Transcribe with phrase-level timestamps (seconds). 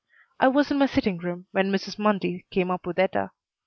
[0.39, 1.99] I was in my sitting room when Mrs.
[1.99, 3.29] Mundy came up with Etta.